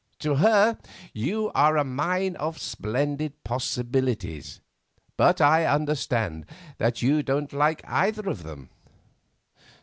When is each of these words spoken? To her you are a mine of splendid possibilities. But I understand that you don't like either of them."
To 0.21 0.37
her 0.37 0.79
you 1.13 1.51
are 1.53 1.77
a 1.77 1.83
mine 1.83 2.35
of 2.37 2.59
splendid 2.59 3.43
possibilities. 3.43 4.59
But 5.15 5.39
I 5.39 5.65
understand 5.67 6.47
that 6.79 7.03
you 7.03 7.21
don't 7.21 7.53
like 7.53 7.83
either 7.87 8.27
of 8.27 8.41
them." 8.41 8.71